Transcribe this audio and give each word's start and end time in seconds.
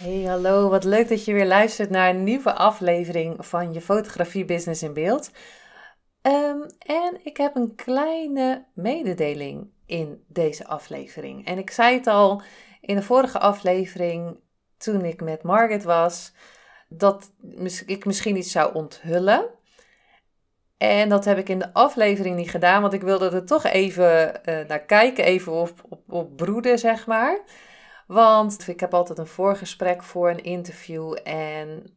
Hey, 0.00 0.22
hallo. 0.22 0.68
Wat 0.68 0.84
leuk 0.84 1.08
dat 1.08 1.24
je 1.24 1.32
weer 1.32 1.46
luistert 1.46 1.90
naar 1.90 2.10
een 2.10 2.24
nieuwe 2.24 2.52
aflevering 2.54 3.46
van 3.46 3.72
je 3.72 3.80
fotografie 3.80 4.44
business 4.44 4.82
in 4.82 4.92
beeld. 4.92 5.30
Ehm, 6.22 6.60
en 6.78 7.20
ik 7.22 7.36
heb 7.36 7.56
een 7.56 7.74
kleine 7.74 8.66
mededeling 8.74 9.70
in 9.86 10.24
deze 10.28 10.66
aflevering. 10.66 11.46
En 11.46 11.58
ik 11.58 11.70
zei 11.70 11.96
het 11.96 12.06
al 12.06 12.42
in 12.80 12.96
de 12.96 13.02
vorige 13.02 13.38
aflevering 13.38 14.38
toen 14.76 15.04
ik 15.04 15.20
met 15.20 15.42
Margaret 15.42 15.84
was, 15.84 16.32
dat 16.88 17.32
ik 17.86 18.04
misschien 18.04 18.36
iets 18.36 18.52
zou 18.52 18.74
onthullen. 18.74 19.48
En 20.76 21.08
dat 21.08 21.24
heb 21.24 21.38
ik 21.38 21.48
in 21.48 21.58
de 21.58 21.72
aflevering 21.72 22.36
niet 22.36 22.50
gedaan, 22.50 22.80
want 22.80 22.92
ik 22.92 23.02
wilde 23.02 23.30
er 23.30 23.44
toch 23.44 23.64
even 23.64 24.40
uh, 24.44 24.58
naar 24.68 24.84
kijken, 24.84 25.24
even 25.24 25.52
op, 25.52 25.72
op, 25.88 26.12
op 26.12 26.36
broeden, 26.36 26.78
zeg 26.78 27.06
maar. 27.06 27.40
Want 28.10 28.68
ik 28.68 28.80
heb 28.80 28.94
altijd 28.94 29.18
een 29.18 29.26
voorgesprek 29.26 30.02
voor 30.02 30.30
een 30.30 30.42
interview. 30.42 31.16
En 31.24 31.96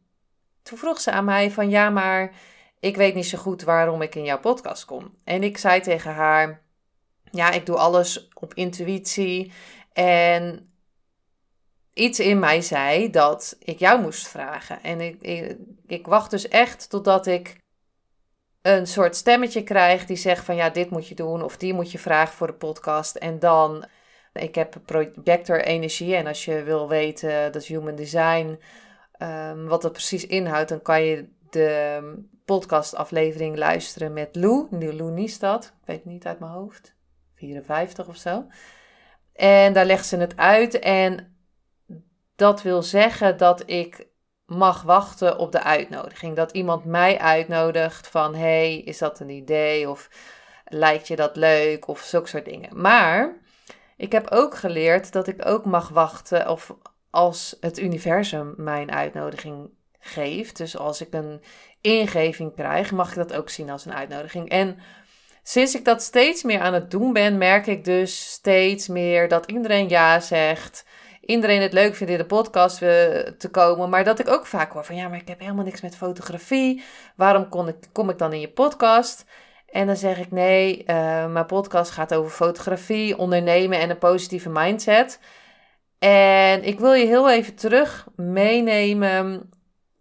toen 0.62 0.78
vroeg 0.78 1.00
ze 1.00 1.10
aan 1.10 1.24
mij 1.24 1.50
van 1.50 1.70
ja, 1.70 1.90
maar 1.90 2.32
ik 2.80 2.96
weet 2.96 3.14
niet 3.14 3.26
zo 3.26 3.38
goed 3.38 3.62
waarom 3.62 4.02
ik 4.02 4.14
in 4.14 4.24
jouw 4.24 4.38
podcast 4.38 4.84
kom. 4.84 5.14
En 5.24 5.42
ik 5.42 5.58
zei 5.58 5.80
tegen 5.80 6.14
haar, 6.14 6.62
ja, 7.30 7.50
ik 7.50 7.66
doe 7.66 7.76
alles 7.76 8.28
op 8.34 8.54
intuïtie. 8.54 9.52
En 9.92 10.72
iets 11.94 12.20
in 12.20 12.38
mij 12.38 12.60
zei 12.60 13.10
dat 13.10 13.56
ik 13.58 13.78
jou 13.78 14.00
moest 14.00 14.28
vragen. 14.28 14.82
En 14.82 15.00
ik, 15.00 15.22
ik, 15.22 15.56
ik 15.86 16.06
wacht 16.06 16.30
dus 16.30 16.48
echt 16.48 16.90
totdat 16.90 17.26
ik 17.26 17.56
een 18.62 18.86
soort 18.86 19.16
stemmetje 19.16 19.62
krijg 19.62 20.06
die 20.06 20.16
zegt 20.16 20.44
van 20.44 20.56
ja, 20.56 20.70
dit 20.70 20.90
moet 20.90 21.08
je 21.08 21.14
doen 21.14 21.42
of 21.42 21.56
die 21.56 21.74
moet 21.74 21.92
je 21.92 21.98
vragen 21.98 22.34
voor 22.34 22.46
de 22.46 22.52
podcast. 22.52 23.16
En 23.16 23.38
dan 23.38 23.86
ik 24.34 24.54
heb 24.54 24.76
projector 24.84 25.60
energie 25.60 26.14
en 26.14 26.26
als 26.26 26.44
je 26.44 26.62
wil 26.62 26.88
weten 26.88 27.52
dat 27.52 27.64
human 27.64 27.94
design, 27.94 28.58
um, 29.18 29.66
wat 29.66 29.82
dat 29.82 29.92
precies 29.92 30.26
inhoudt, 30.26 30.68
dan 30.68 30.82
kan 30.82 31.02
je 31.02 31.28
de 31.50 32.00
podcastaflevering 32.44 33.56
luisteren 33.56 34.12
met 34.12 34.36
Lou, 34.36 34.66
Lou 34.70 35.10
Niestad, 35.10 35.64
ik 35.64 35.86
weet 35.86 35.96
het 35.96 36.04
niet 36.04 36.26
uit 36.26 36.38
mijn 36.38 36.52
hoofd, 36.52 36.94
54 37.34 38.08
of 38.08 38.16
zo. 38.16 38.46
En 39.32 39.72
daar 39.72 39.86
legt 39.86 40.06
ze 40.06 40.16
het 40.16 40.36
uit 40.36 40.78
en 40.78 41.36
dat 42.36 42.62
wil 42.62 42.82
zeggen 42.82 43.36
dat 43.36 43.62
ik 43.66 44.06
mag 44.46 44.82
wachten 44.82 45.38
op 45.38 45.52
de 45.52 45.62
uitnodiging. 45.62 46.36
Dat 46.36 46.52
iemand 46.52 46.84
mij 46.84 47.18
uitnodigt 47.18 48.08
van, 48.08 48.34
hey, 48.34 48.78
is 48.78 48.98
dat 48.98 49.20
een 49.20 49.28
idee? 49.28 49.90
Of 49.90 50.08
lijkt 50.64 51.08
je 51.08 51.16
dat 51.16 51.36
leuk? 51.36 51.88
Of 51.88 52.00
zulke 52.00 52.28
soort 52.28 52.44
dingen. 52.44 52.80
Maar 52.80 53.42
ik 53.96 54.12
heb 54.12 54.30
ook 54.30 54.54
geleerd 54.54 55.12
dat 55.12 55.26
ik 55.26 55.46
ook 55.46 55.64
mag 55.64 55.88
wachten 55.88 56.48
of 56.48 56.74
als 57.10 57.56
het 57.60 57.78
universum 57.78 58.54
mijn 58.56 58.92
uitnodiging 58.92 59.70
geeft. 59.98 60.56
Dus 60.56 60.76
als 60.76 61.00
ik 61.00 61.14
een 61.14 61.42
ingeving 61.80 62.54
krijg, 62.54 62.92
mag 62.92 63.08
ik 63.08 63.14
dat 63.14 63.34
ook 63.34 63.50
zien 63.50 63.70
als 63.70 63.84
een 63.84 63.94
uitnodiging. 63.94 64.48
En 64.48 64.78
sinds 65.42 65.74
ik 65.74 65.84
dat 65.84 66.02
steeds 66.02 66.42
meer 66.42 66.60
aan 66.60 66.74
het 66.74 66.90
doen 66.90 67.12
ben, 67.12 67.38
merk 67.38 67.66
ik 67.66 67.84
dus 67.84 68.30
steeds 68.30 68.88
meer 68.88 69.28
dat 69.28 69.50
iedereen 69.50 69.88
ja 69.88 70.20
zegt. 70.20 70.84
Iedereen 71.20 71.62
het 71.62 71.72
leuk 71.72 71.94
vindt 71.94 72.12
in 72.12 72.18
de 72.18 72.26
podcast 72.26 72.78
te 72.78 73.48
komen. 73.50 73.90
Maar 73.90 74.04
dat 74.04 74.18
ik 74.18 74.28
ook 74.28 74.46
vaak 74.46 74.72
hoor 74.72 74.84
van 74.84 74.96
ja, 74.96 75.08
maar 75.08 75.20
ik 75.20 75.28
heb 75.28 75.40
helemaal 75.40 75.64
niks 75.64 75.80
met 75.80 75.96
fotografie. 75.96 76.82
Waarom 77.16 77.48
kom 77.48 77.68
ik, 77.68 77.76
kom 77.92 78.10
ik 78.10 78.18
dan 78.18 78.32
in 78.32 78.40
je 78.40 78.50
podcast? 78.50 79.24
En 79.74 79.86
dan 79.86 79.96
zeg 79.96 80.18
ik 80.18 80.30
nee, 80.30 80.78
uh, 80.78 81.26
mijn 81.26 81.46
podcast 81.46 81.90
gaat 81.90 82.14
over 82.14 82.30
fotografie, 82.30 83.18
ondernemen 83.18 83.78
en 83.78 83.90
een 83.90 83.98
positieve 83.98 84.48
mindset. 84.48 85.20
En 85.98 86.64
ik 86.64 86.78
wil 86.78 86.92
je 86.92 87.06
heel 87.06 87.30
even 87.30 87.54
terug 87.54 88.06
meenemen 88.16 89.50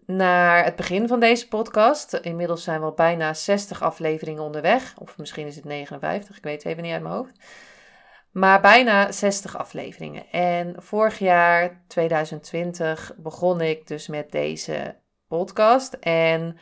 naar 0.05 0.63
het 0.63 0.75
begin 0.75 1.07
van 1.07 1.19
deze 1.19 1.47
podcast. 1.47 2.13
Inmiddels 2.13 2.63
zijn 2.63 2.79
we 2.79 2.85
al 2.85 2.93
bijna 2.93 3.33
60 3.33 3.81
afleveringen 3.81 4.43
onderweg. 4.43 4.93
Of 4.97 5.17
misschien 5.17 5.47
is 5.47 5.55
het 5.55 5.65
59, 5.65 6.37
ik 6.37 6.43
weet 6.43 6.63
het 6.63 6.71
even 6.71 6.83
niet 6.83 6.93
uit 6.93 7.01
mijn 7.01 7.15
hoofd. 7.15 7.39
Maar 8.31 8.61
bijna 8.61 9.11
60 9.11 9.57
afleveringen. 9.57 10.29
En 10.31 10.75
vorig 10.77 11.19
jaar, 11.19 11.83
2020, 11.87 13.11
begon 13.17 13.61
ik 13.61 13.87
dus 13.87 14.07
met 14.07 14.31
deze 14.31 14.95
podcast. 15.27 15.93
En 15.93 16.57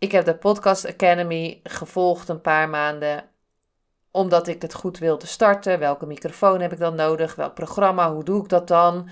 ik 0.00 0.12
heb 0.12 0.24
de 0.24 0.34
Podcast 0.34 0.86
Academy 0.86 1.60
gevolgd 1.62 2.28
een 2.28 2.40
paar 2.40 2.68
maanden 2.68 3.24
omdat 4.10 4.48
ik 4.48 4.62
het 4.62 4.74
goed 4.74 4.98
wilde 4.98 5.26
starten. 5.26 5.78
Welke 5.78 6.06
microfoon 6.06 6.60
heb 6.60 6.72
ik 6.72 6.78
dan 6.78 6.94
nodig? 6.94 7.34
Welk 7.34 7.54
programma? 7.54 8.12
Hoe 8.12 8.24
doe 8.24 8.42
ik 8.42 8.48
dat 8.48 8.68
dan? 8.68 9.08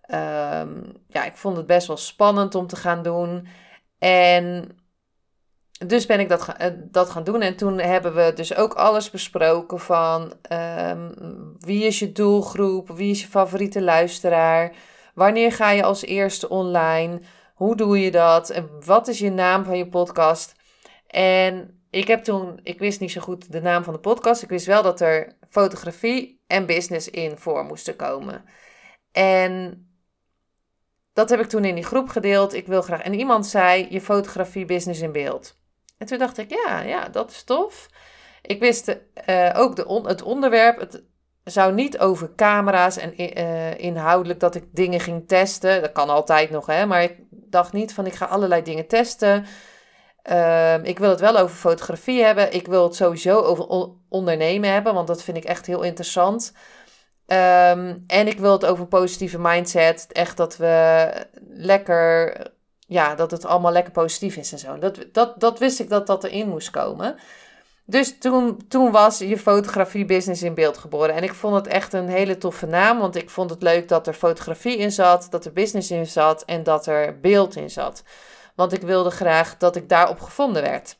Ehm, 0.00 0.82
ja, 1.06 1.24
ik 1.24 1.36
vond 1.36 1.56
het 1.56 1.66
best 1.66 1.86
wel 1.86 1.96
spannend 1.96 2.54
om 2.54 2.66
te 2.66 2.76
gaan 2.76 3.02
doen. 3.02 3.46
En 3.98 4.76
dus 5.86 6.06
ben 6.06 6.20
ik 6.20 6.28
dat, 6.28 6.48
eh, 6.48 6.70
dat 6.76 7.10
gaan 7.10 7.24
doen. 7.24 7.40
En 7.40 7.56
toen 7.56 7.78
hebben 7.78 8.14
we 8.14 8.32
dus 8.34 8.54
ook 8.54 8.74
alles 8.74 9.10
besproken 9.10 9.80
van 9.80 10.32
ehm, 10.42 11.12
wie 11.58 11.84
is 11.84 11.98
je 11.98 12.12
doelgroep? 12.12 12.88
Wie 12.88 13.10
is 13.10 13.20
je 13.20 13.28
favoriete 13.28 13.82
luisteraar? 13.82 14.72
Wanneer 15.14 15.52
ga 15.52 15.70
je 15.70 15.82
als 15.82 16.02
eerste 16.02 16.48
online? 16.48 17.20
Hoe 17.54 17.76
doe 17.76 18.00
je 18.00 18.10
dat? 18.10 18.50
En 18.50 18.70
wat 18.84 19.08
is 19.08 19.18
je 19.18 19.30
naam 19.30 19.64
van 19.64 19.76
je 19.76 19.88
podcast? 19.88 20.54
En 21.06 21.82
ik 21.90 22.06
heb 22.06 22.24
toen, 22.24 22.60
ik 22.62 22.78
wist 22.78 23.00
niet 23.00 23.10
zo 23.10 23.20
goed 23.20 23.52
de 23.52 23.60
naam 23.60 23.84
van 23.84 23.92
de 23.92 23.98
podcast. 23.98 24.42
Ik 24.42 24.48
wist 24.48 24.66
wel 24.66 24.82
dat 24.82 25.00
er 25.00 25.36
fotografie 25.50 26.42
en 26.46 26.66
business 26.66 27.10
in 27.10 27.38
voor 27.38 27.64
moesten 27.64 27.96
komen. 27.96 28.44
En 29.12 29.86
dat 31.12 31.30
heb 31.30 31.40
ik 31.40 31.46
toen 31.46 31.64
in 31.64 31.74
die 31.74 31.84
groep 31.84 32.08
gedeeld. 32.08 32.52
Ik 32.52 32.66
wil 32.66 32.82
graag. 32.82 33.00
En 33.00 33.14
iemand 33.14 33.46
zei: 33.46 33.86
je 33.90 34.00
fotografie 34.00 34.64
business 34.64 35.00
in 35.00 35.12
beeld. 35.12 35.58
En 35.98 36.06
toen 36.06 36.18
dacht 36.18 36.38
ik: 36.38 36.50
ja, 36.50 36.80
ja, 36.80 37.08
dat 37.08 37.30
is 37.30 37.42
tof. 37.42 37.88
Ik 38.42 38.60
wist 38.60 38.98
uh, 39.28 39.52
ook 39.56 39.76
de 39.76 40.02
het 40.06 40.22
onderwerp. 40.22 40.78
Het, 40.80 41.02
zou 41.44 41.72
niet 41.72 41.98
over 41.98 42.34
camera's 42.36 42.96
en 42.96 43.22
uh, 43.22 43.78
inhoudelijk 43.78 44.40
dat 44.40 44.54
ik 44.54 44.64
dingen 44.72 45.00
ging 45.00 45.28
testen. 45.28 45.80
Dat 45.80 45.92
kan 45.92 46.08
altijd 46.08 46.50
nog, 46.50 46.66
hè. 46.66 46.86
Maar 46.86 47.02
ik 47.02 47.16
dacht 47.30 47.72
niet 47.72 47.94
van 47.94 48.06
ik 48.06 48.14
ga 48.14 48.24
allerlei 48.24 48.62
dingen 48.62 48.86
testen. 48.86 49.46
Uh, 50.30 50.84
ik 50.84 50.98
wil 50.98 51.10
het 51.10 51.20
wel 51.20 51.38
over 51.38 51.56
fotografie 51.56 52.24
hebben. 52.24 52.52
Ik 52.52 52.66
wil 52.66 52.82
het 52.82 52.94
sowieso 52.94 53.40
over 53.40 53.90
ondernemen 54.08 54.72
hebben, 54.72 54.94
want 54.94 55.06
dat 55.06 55.22
vind 55.22 55.36
ik 55.36 55.44
echt 55.44 55.66
heel 55.66 55.82
interessant. 55.82 56.52
Um, 57.26 58.04
en 58.06 58.26
ik 58.26 58.38
wil 58.38 58.52
het 58.52 58.64
over 58.64 58.86
positieve 58.86 59.38
mindset. 59.38 60.06
Echt 60.12 60.36
dat 60.36 60.56
we 60.56 61.12
lekker, 61.48 62.36
ja, 62.78 63.14
dat 63.14 63.30
het 63.30 63.44
allemaal 63.44 63.72
lekker 63.72 63.92
positief 63.92 64.36
is 64.36 64.52
en 64.52 64.58
zo. 64.58 64.78
Dat, 64.78 65.04
dat, 65.12 65.40
dat 65.40 65.58
wist 65.58 65.80
ik 65.80 65.88
dat 65.88 66.06
dat 66.06 66.24
erin 66.24 66.48
moest 66.48 66.70
komen. 66.70 67.16
Dus 67.86 68.18
toen, 68.18 68.66
toen 68.68 68.90
was 68.90 69.18
je 69.18 69.38
fotografie 69.38 70.04
business 70.04 70.42
in 70.42 70.54
beeld 70.54 70.78
geboren. 70.78 71.14
En 71.14 71.22
ik 71.22 71.34
vond 71.34 71.54
het 71.54 71.66
echt 71.66 71.92
een 71.92 72.08
hele 72.08 72.38
toffe 72.38 72.66
naam. 72.66 72.98
Want 72.98 73.16
ik 73.16 73.30
vond 73.30 73.50
het 73.50 73.62
leuk 73.62 73.88
dat 73.88 74.06
er 74.06 74.14
fotografie 74.14 74.76
in 74.76 74.92
zat, 74.92 75.26
dat 75.30 75.44
er 75.44 75.52
business 75.52 75.90
in 75.90 76.06
zat 76.06 76.44
en 76.44 76.62
dat 76.62 76.86
er 76.86 77.20
beeld 77.20 77.56
in 77.56 77.70
zat. 77.70 78.02
Want 78.54 78.72
ik 78.72 78.80
wilde 78.80 79.10
graag 79.10 79.56
dat 79.56 79.76
ik 79.76 79.88
daarop 79.88 80.20
gevonden 80.20 80.62
werd. 80.62 80.98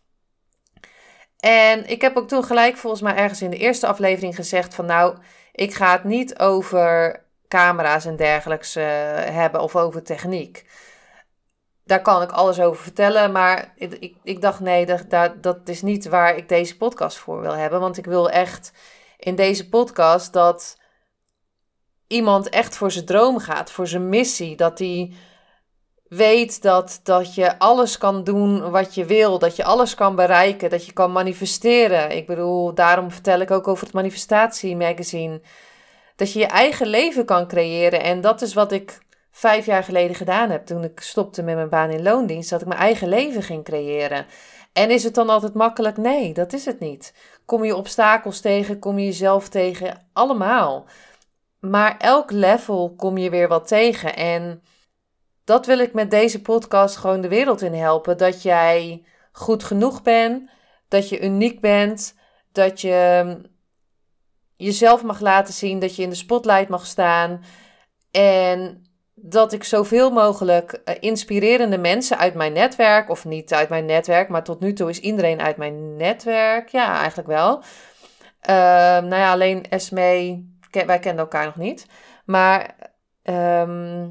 En 1.39 1.87
ik 1.87 2.01
heb 2.01 2.17
ook 2.17 2.29
toen 2.29 2.45
gelijk 2.45 2.77
volgens 2.77 3.03
mij 3.03 3.15
ergens 3.15 3.43
in 3.43 3.51
de 3.51 3.57
eerste 3.57 3.87
aflevering 3.87 4.35
gezegd 4.35 4.75
van 4.75 4.87
nou, 4.87 5.17
ik 5.53 5.75
ga 5.75 5.93
het 5.93 6.05
niet 6.05 6.39
over 6.39 7.21
camera's 7.49 8.05
en 8.05 8.17
dergelijks 8.17 8.77
uh, 8.77 8.85
hebben 9.15 9.61
of 9.61 9.77
over 9.77 10.03
techniek 10.03 10.65
daar 11.85 12.03
kan 12.03 12.23
ik 12.23 12.31
alles 12.31 12.61
over 12.61 12.83
vertellen. 12.83 13.33
Maar 13.33 13.73
ik, 13.77 14.15
ik 14.23 14.41
dacht, 14.41 14.61
nee, 14.61 14.87
dat, 14.87 15.11
dat, 15.11 15.43
dat 15.43 15.69
is 15.69 15.83
niet 15.83 16.09
waar 16.09 16.37
ik 16.37 16.49
deze 16.49 16.77
podcast 16.77 17.17
voor 17.17 17.41
wil 17.41 17.55
hebben. 17.55 17.81
Want 17.81 17.97
ik 17.97 18.05
wil 18.05 18.31
echt 18.31 18.73
in 19.19 19.35
deze 19.35 19.69
podcast 19.69 20.33
dat 20.33 20.79
iemand 22.07 22.49
echt 22.49 22.77
voor 22.77 22.91
zijn 22.91 23.05
droom 23.05 23.39
gaat, 23.39 23.71
voor 23.71 23.87
zijn 23.87 24.09
missie. 24.09 24.57
Dat 24.57 24.79
hij 24.79 25.13
weet 26.09 26.63
dat, 26.63 27.01
dat 27.03 27.35
je 27.35 27.59
alles 27.59 27.99
kan 27.99 28.25
doen 28.25 28.71
wat 28.71 28.95
je 28.95 29.05
wil. 29.05 29.39
Dat 29.39 29.57
je 29.57 29.65
alles 29.65 29.95
kan 29.95 30.17
bereiken. 30.17 30.71
Dat 30.71 30.87
je 30.87 30.93
kan 30.93 31.13
manifesteren. 31.13 32.11
Ik 32.17 32.27
bedoel, 32.27 32.75
daarom 32.75 33.11
vertel 33.11 33.41
ik 33.41 33.51
ook 33.51 33.69
over 33.69 33.85
het 33.85 33.95
Manifestatie 33.95 34.77
Magazine. 34.77 35.41
dat 36.17 36.33
je 36.33 36.39
je 36.39 36.47
eigen 36.47 36.87
leven 36.87 37.25
kan 37.25 37.47
creëren. 37.47 38.03
En 38.03 38.21
dat 38.21 38.43
is 38.43 38.55
wat 38.55 38.73
ik 38.73 38.99
vijf 39.35 39.67
jaar 39.67 39.85
geleden 39.85 40.17
gedaan 40.17 40.51
heb. 40.51 40.67
Toen 40.67 40.85
ik 40.85 41.01
stopte 41.01 41.43
met 41.43 41.55
mijn 41.55 41.69
baan 41.69 41.91
in 41.91 42.03
loondienst, 42.03 42.51
dat 42.51 42.61
ik 42.61 42.67
mijn 42.67 42.81
eigen 42.81 43.09
leven 43.09 43.43
ging 43.43 43.65
creëren. 43.65 44.27
En 44.73 44.91
is 44.91 45.05
het 45.05 45.15
dan 45.15 45.29
altijd 45.29 45.55
makkelijk? 45.55 45.97
Nee, 45.97 46.35
dat 46.35 46.53
is 46.53 46.65
het 46.65 46.81
niet. 46.81 47.15
Kom 47.45 47.65
je 47.65 47.77
obstakels 47.77 48.41
tegen, 48.41 48.79
kom 48.79 48.99
je 48.99 49.05
jezelf 49.05 49.49
tegen, 49.49 50.09
allemaal. 50.13 50.87
Maar 51.61 51.97
elk 51.99 52.31
level 52.31 52.95
kom 52.97 53.19
je 53.19 53.31
weer 53.31 53.49
wat 53.49 53.69
tegen. 53.69 54.17
En 54.17 54.63
dat 55.45 55.67
wil 55.67 55.79
ik 55.79 55.93
met 55.93 56.11
deze 56.11 56.43
podcast 56.43 56.97
gewoon 56.97 57.21
de 57.21 57.29
wereld 57.29 57.63
in 57.63 57.75
helpen. 57.75 58.19
Dat 58.19 58.43
jij 58.43 59.05
goed 59.33 59.65
genoeg 59.65 60.03
bent, 60.03 60.51
dat 60.89 61.09
je 61.09 61.21
uniek 61.21 61.61
bent, 61.61 62.15
dat 62.53 62.81
je 62.81 63.37
jezelf 64.57 65.03
mag 65.03 65.21
laten 65.21 65.55
zien, 65.55 65.79
dat 65.79 65.97
je 65.97 66.03
in 66.03 66.11
de 66.11 66.15
spotlight 66.15 66.69
mag 66.69 66.87
staan. 66.87 67.45
En 68.11 68.84
dat 69.27 69.53
ik 69.53 69.65
zoveel 69.65 70.11
mogelijk 70.11 70.73
eh, 70.73 70.95
inspirerende 71.01 71.79
mensen 71.79 72.19
uit 72.19 72.35
mijn 72.35 72.53
netwerk, 72.53 73.11
of 73.11 73.25
niet 73.25 73.55
uit 73.55 73.69
mijn 73.69 73.85
netwerk, 73.85 74.29
maar 74.29 74.45
tot 74.45 74.61
nu 74.61 74.73
toe 74.73 74.91
is 74.91 75.01
iedereen 75.01 75.41
uit 75.41 75.57
mijn 75.57 75.97
netwerk. 75.97 76.69
Ja, 76.69 76.99
eigenlijk 76.99 77.29
wel. 77.29 77.57
Uh, 77.59 77.65
nou 79.09 79.15
ja, 79.15 79.33
alleen 79.33 79.69
Esme, 79.69 80.43
wij 80.71 80.99
kenden 80.99 81.19
elkaar 81.19 81.45
nog 81.45 81.57
niet. 81.57 81.87
Maar 82.25 82.75
ehm, 83.23 84.09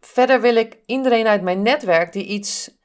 verder 0.00 0.40
wil 0.40 0.56
ik 0.56 0.78
iedereen 0.86 1.26
uit 1.26 1.42
mijn 1.42 1.62
netwerk 1.62 2.12
die 2.12 2.24
iets 2.24 2.78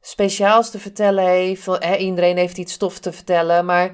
speciaals 0.00 0.70
te 0.70 0.78
vertellen 0.78 1.24
heeft. 1.24 1.66
iedereen 1.98 2.36
heeft 2.36 2.58
iets 2.58 2.72
stof 2.72 2.98
te 2.98 3.12
vertellen, 3.12 3.64
maar 3.64 3.90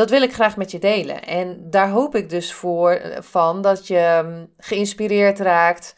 dat 0.00 0.10
wil 0.10 0.22
ik 0.22 0.34
graag 0.34 0.56
met 0.56 0.70
je 0.70 0.78
delen. 0.78 1.24
En 1.24 1.70
daar 1.70 1.88
hoop 1.88 2.14
ik 2.14 2.30
dus 2.30 2.52
voor 2.52 2.90
eh, 2.90 3.22
van 3.22 3.62
dat 3.62 3.86
je 3.86 3.96
ehm, 3.96 4.44
geïnspireerd 4.58 5.38
raakt, 5.38 5.94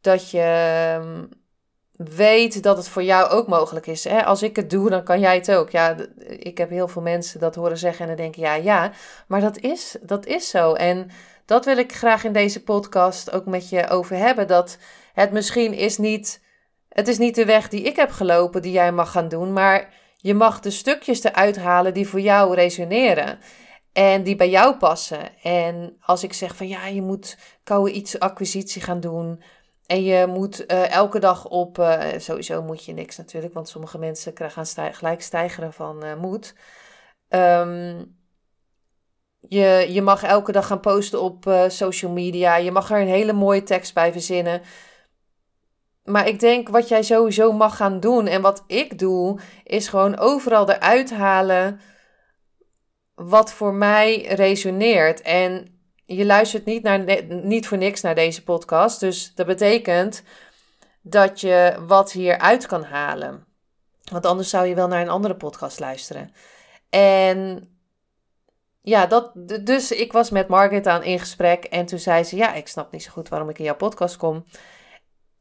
dat 0.00 0.30
je 0.30 0.40
ehm, 0.40 1.24
weet 2.16 2.62
dat 2.62 2.76
het 2.76 2.88
voor 2.88 3.02
jou 3.02 3.30
ook 3.30 3.46
mogelijk 3.46 3.86
is. 3.86 4.04
Hè? 4.04 4.24
Als 4.24 4.42
ik 4.42 4.56
het 4.56 4.70
doe, 4.70 4.90
dan 4.90 5.02
kan 5.02 5.20
jij 5.20 5.34
het 5.34 5.52
ook. 5.52 5.70
Ja, 5.70 5.96
ik 6.26 6.58
heb 6.58 6.70
heel 6.70 6.88
veel 6.88 7.02
mensen 7.02 7.40
dat 7.40 7.54
horen 7.54 7.78
zeggen 7.78 8.00
en 8.00 8.06
dan 8.06 8.16
denken 8.16 8.42
ja, 8.42 8.54
ja, 8.54 8.92
maar 9.26 9.40
dat 9.40 9.58
is, 9.58 9.96
dat 10.02 10.26
is 10.26 10.50
zo. 10.50 10.72
En 10.72 11.10
dat 11.44 11.64
wil 11.64 11.78
ik 11.78 11.94
graag 11.94 12.24
in 12.24 12.32
deze 12.32 12.62
podcast 12.62 13.32
ook 13.32 13.46
met 13.46 13.68
je 13.68 13.88
over 13.88 14.16
hebben. 14.16 14.46
Dat 14.46 14.78
het 15.12 15.32
misschien 15.32 15.72
is 15.72 15.98
niet, 15.98 16.42
het 16.88 17.08
is 17.08 17.18
niet 17.18 17.34
de 17.34 17.44
weg 17.44 17.68
die 17.68 17.82
ik 17.82 17.96
heb 17.96 18.10
gelopen 18.10 18.62
die 18.62 18.72
jij 18.72 18.92
mag 18.92 19.10
gaan 19.10 19.28
doen, 19.28 19.52
maar 19.52 19.88
je 20.20 20.34
mag 20.34 20.60
de 20.60 20.70
stukjes 20.70 21.22
eruit 21.22 21.56
halen 21.56 21.94
die 21.94 22.08
voor 22.08 22.20
jou 22.20 22.54
resoneren. 22.54 23.38
En 23.92 24.22
die 24.22 24.36
bij 24.36 24.50
jou 24.50 24.76
passen. 24.76 25.42
En 25.42 25.96
als 26.00 26.22
ik 26.22 26.32
zeg 26.32 26.56
van 26.56 26.68
ja, 26.68 26.86
je 26.86 27.02
moet 27.02 27.38
koude 27.64 27.92
iets 27.92 28.18
acquisitie 28.18 28.82
gaan 28.82 29.00
doen. 29.00 29.42
En 29.86 30.02
je 30.02 30.26
moet 30.26 30.64
uh, 30.72 30.90
elke 30.90 31.18
dag 31.18 31.48
op. 31.48 31.78
Uh, 31.78 32.00
sowieso 32.16 32.62
moet 32.62 32.84
je 32.84 32.92
niks 32.92 33.16
natuurlijk, 33.16 33.54
want 33.54 33.68
sommige 33.68 33.98
mensen 33.98 34.32
gaan 34.36 34.94
gelijk 34.94 35.22
stijgeren 35.22 35.72
van 35.72 36.04
uh, 36.04 36.14
moed. 36.14 36.54
Um, 37.28 38.16
je, 39.38 39.86
je 39.88 40.02
mag 40.02 40.22
elke 40.22 40.52
dag 40.52 40.66
gaan 40.66 40.80
posten 40.80 41.22
op 41.22 41.66
social 41.68 42.12
media. 42.12 42.56
Je 42.56 42.70
mag 42.70 42.90
er 42.90 43.00
een 43.00 43.06
hele 43.06 43.32
mooie 43.32 43.62
tekst 43.62 43.94
bij 43.94 44.12
verzinnen. 44.12 44.62
Maar 46.08 46.28
ik 46.28 46.40
denk 46.40 46.68
wat 46.68 46.88
jij 46.88 47.02
sowieso 47.02 47.52
mag 47.52 47.76
gaan 47.76 48.00
doen 48.00 48.26
en 48.26 48.42
wat 48.42 48.64
ik 48.66 48.98
doe, 48.98 49.40
is 49.64 49.88
gewoon 49.88 50.18
overal 50.18 50.70
eruit 50.70 51.10
halen 51.10 51.80
wat 53.14 53.52
voor 53.52 53.74
mij 53.74 54.22
resoneert. 54.22 55.22
En 55.22 55.80
je 56.04 56.26
luistert 56.26 56.64
niet, 56.64 56.82
naar, 56.82 57.24
niet 57.28 57.66
voor 57.66 57.78
niks 57.78 58.00
naar 58.00 58.14
deze 58.14 58.42
podcast. 58.42 59.00
Dus 59.00 59.32
dat 59.34 59.46
betekent 59.46 60.22
dat 61.02 61.40
je 61.40 61.76
wat 61.86 62.12
hieruit 62.12 62.66
kan 62.66 62.82
halen. 62.82 63.46
Want 64.10 64.26
anders 64.26 64.50
zou 64.50 64.66
je 64.66 64.74
wel 64.74 64.88
naar 64.88 65.00
een 65.00 65.08
andere 65.08 65.36
podcast 65.36 65.80
luisteren. 65.80 66.32
En 66.90 67.68
ja, 68.82 69.06
dat, 69.06 69.30
dus 69.64 69.92
ik 69.92 70.12
was 70.12 70.30
met 70.30 70.48
Margaret 70.48 70.86
aan 70.86 71.02
in 71.02 71.18
gesprek. 71.18 71.64
En 71.64 71.86
toen 71.86 71.98
zei 71.98 72.24
ze: 72.24 72.36
Ja, 72.36 72.54
ik 72.54 72.68
snap 72.68 72.92
niet 72.92 73.02
zo 73.02 73.10
goed 73.10 73.28
waarom 73.28 73.48
ik 73.48 73.58
in 73.58 73.64
jouw 73.64 73.76
podcast 73.76 74.16
kom. 74.16 74.44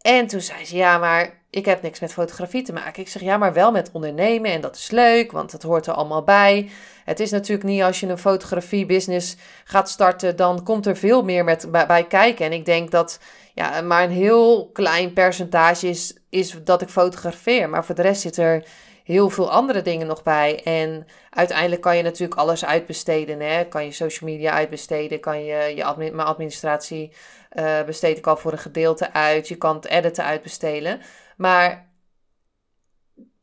En 0.01 0.27
toen 0.27 0.41
zei 0.41 0.65
ze, 0.65 0.75
ja, 0.75 0.97
maar 0.97 1.37
ik 1.49 1.65
heb 1.65 1.81
niks 1.81 1.99
met 1.99 2.13
fotografie 2.13 2.61
te 2.61 2.73
maken. 2.73 3.01
Ik 3.01 3.09
zeg, 3.09 3.21
ja, 3.21 3.37
maar 3.37 3.53
wel 3.53 3.71
met 3.71 3.89
ondernemen 3.93 4.51
en 4.51 4.61
dat 4.61 4.75
is 4.75 4.91
leuk, 4.91 5.31
want 5.31 5.51
het 5.51 5.63
hoort 5.63 5.87
er 5.87 5.93
allemaal 5.93 6.23
bij. 6.23 6.69
Het 7.05 7.19
is 7.19 7.31
natuurlijk 7.31 7.67
niet 7.67 7.81
als 7.81 7.99
je 7.99 8.07
een 8.07 8.17
fotografie-business 8.17 9.35
gaat 9.63 9.89
starten, 9.89 10.35
dan 10.35 10.63
komt 10.63 10.85
er 10.85 10.97
veel 10.97 11.23
meer 11.23 11.43
met, 11.43 11.71
bij, 11.71 12.07
kijken. 12.07 12.45
En 12.45 12.51
ik 12.51 12.65
denk 12.65 12.91
dat 12.91 13.19
ja, 13.53 13.81
maar 13.81 14.03
een 14.03 14.11
heel 14.11 14.69
klein 14.73 15.13
percentage 15.13 15.87
is, 15.87 16.17
is 16.29 16.55
dat 16.63 16.81
ik 16.81 16.89
fotografeer. 16.89 17.69
Maar 17.69 17.85
voor 17.85 17.95
de 17.95 18.01
rest 18.01 18.21
zit 18.21 18.37
er 18.37 18.65
heel 19.03 19.29
veel 19.29 19.51
andere 19.51 19.81
dingen 19.81 20.07
nog 20.07 20.23
bij. 20.23 20.63
En 20.63 21.05
uiteindelijk 21.29 21.81
kan 21.81 21.97
je 21.97 22.03
natuurlijk 22.03 22.39
alles 22.39 22.65
uitbesteden. 22.65 23.39
Hè? 23.39 23.65
Kan 23.65 23.85
je 23.85 23.91
social 23.91 24.29
media 24.29 24.51
uitbesteden, 24.51 25.19
kan 25.19 25.45
je 25.45 25.73
je 25.75 25.93
mijn 25.97 26.27
administratie 26.27 27.11
uh, 27.59 27.83
besteed 27.83 28.17
ik 28.17 28.27
al 28.27 28.37
voor 28.37 28.51
een 28.51 28.57
gedeelte 28.57 29.13
uit. 29.13 29.47
Je 29.47 29.55
kan 29.55 29.75
het 29.75 29.87
editen 29.87 30.23
uitbesteden. 30.23 31.01
Maar 31.37 31.91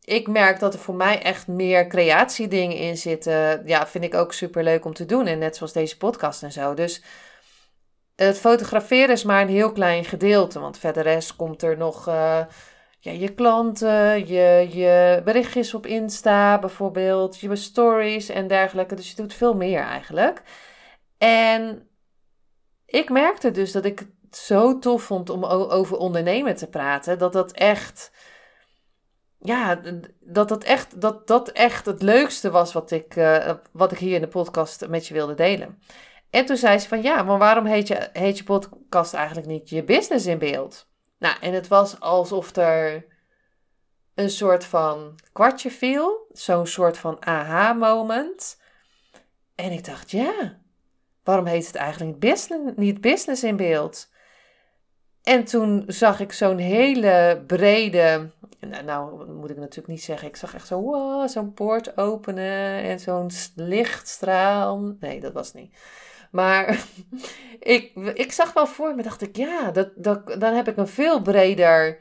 ik 0.01 0.29
merk 0.29 0.59
dat 0.59 0.75
er 0.75 0.81
voor 0.81 0.95
mij 0.95 1.23
echt 1.23 1.47
meer 1.47 1.87
creatiedingen 1.87 2.77
in 2.77 2.97
zitten. 2.97 3.63
Ja, 3.67 3.87
vind 3.87 4.05
ik 4.05 4.15
ook 4.15 4.33
super 4.33 4.63
leuk 4.63 4.85
om 4.85 4.95
te 4.95 5.07
doen. 5.07 5.27
En 5.27 5.39
net 5.39 5.57
zoals 5.57 5.73
deze 5.73 5.97
podcast 5.97 6.43
en 6.43 6.53
zo. 6.53 6.75
Dus 6.75 7.03
het 8.17 8.39
fotograferen 8.39 9.11
is 9.11 9.25
maar 9.25 9.43
een 9.43 9.49
heel 9.49 9.73
klein 9.73 10.05
gedeelte. 10.05 10.61
Want 10.61 10.79
verder 10.79 11.03
rest 11.03 11.37
komt 11.37 11.63
er 11.63 11.77
nog 11.77 12.09
uh, 12.09 12.41
ja, 12.99 13.13
je 13.13 13.35
klanten, 13.35 14.27
je, 14.27 14.69
je 14.71 15.21
berichtjes 15.25 15.75
op 15.75 15.87
Insta 15.87 16.59
bijvoorbeeld, 16.59 17.41
je 17.41 17.57
stories 17.57 18.29
en 18.29 18.47
dergelijke. 18.47 18.95
Dus 18.95 19.11
je 19.11 19.17
doet 19.17 19.35
veel 19.35 19.55
meer 19.55 19.83
eigenlijk. 19.83 20.43
En 21.19 21.89
ik 22.95 23.11
merkte 23.11 23.51
dus 23.51 23.73
dat 23.73 23.85
ik 23.85 23.99
het 23.99 24.37
zo 24.37 24.79
tof 24.79 25.03
vond 25.03 25.31
om 25.31 25.45
over 25.45 25.97
ondernemen 25.97 26.57
te 26.57 26.69
praten. 26.69 27.19
Dat 27.19 27.33
dat 27.33 27.53
echt. 27.53 28.13
Ja, 29.39 29.81
dat 30.21 30.49
dat 30.49 30.65
echt, 30.65 31.01
dat 31.01 31.27
dat 31.27 31.49
echt 31.49 31.87
het 31.87 32.03
leukste 32.03 32.51
was 32.51 32.73
wat 32.73 32.91
ik, 32.91 33.17
uh, 33.17 33.55
wat 33.73 33.93
ik 33.93 33.99
hier 33.99 34.15
in 34.15 34.21
de 34.21 34.29
podcast 34.29 34.89
met 34.89 35.07
je 35.07 35.15
wilde 35.15 35.35
delen. 35.35 35.83
En 36.31 36.47
toen 36.47 36.57
zei 36.57 36.79
ze 36.79 36.89
van 36.89 37.03
ja, 37.03 37.23
maar 37.23 37.39
waarom 37.39 37.67
heet 37.67 37.89
je, 37.89 38.09
heet 38.13 38.39
je 38.39 38.45
podcast 38.45 39.15
eigenlijk 39.15 39.47
niet 39.47 39.69
je 39.69 39.85
business 39.85 40.27
in 40.27 40.39
beeld? 40.39 40.89
Nou, 41.19 41.37
en 41.41 41.53
het 41.53 41.69
was 41.69 42.01
alsof 42.01 42.57
er 42.57 43.07
een 44.15 44.31
soort 44.31 44.65
van 44.65 45.19
kwartje 45.33 45.71
viel. 45.71 46.27
Zo'n 46.33 46.67
soort 46.67 46.99
van 46.99 47.27
aha-moment. 47.27 48.61
En 49.55 49.73
ik 49.73 49.85
dacht, 49.85 50.11
ja, 50.11 50.64
waarom 51.25 51.47
heet 51.47 51.67
het 51.67 51.75
eigenlijk 51.75 52.77
niet 52.77 53.01
business 53.01 53.45
in 53.45 53.57
beeld? 53.57 54.13
En 55.25 55.45
toen 55.45 55.85
zag 55.87 56.21
ik 56.21 56.33
zo'n 56.33 56.59
hele 56.59 57.43
brede. 57.47 58.31
Nou, 58.61 58.85
nou, 58.85 59.31
moet 59.33 59.51
ik 59.51 59.57
natuurlijk 59.57 59.89
niet 59.89 60.03
zeggen. 60.03 60.29
Ik 60.29 60.37
zag 60.37 60.55
echt 60.55 60.67
zo, 60.67 60.81
wow, 60.81 61.29
zo'n 61.29 61.53
poort 61.53 61.97
openen 61.97 62.83
en 62.83 63.01
zo'n 63.01 63.31
lichtstraal. 63.55 64.95
Nee, 65.01 65.21
dat 65.21 65.33
was 65.33 65.53
niet. 65.53 65.77
Maar 66.31 66.85
ik, 67.59 67.95
ik 68.15 68.33
zag 68.33 68.53
wel 68.53 68.67
voor 68.67 68.95
me, 68.95 69.03
dacht 69.03 69.23
ik, 69.23 69.37
ja, 69.37 69.71
dat, 69.71 69.91
dat, 69.95 70.27
dan 70.27 70.55
heb 70.55 70.69
ik 70.69 70.77
een 70.77 70.89
veel 70.89 71.23
breder. 71.23 71.99